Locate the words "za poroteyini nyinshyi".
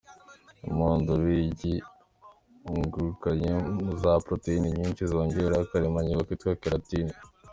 4.01-5.03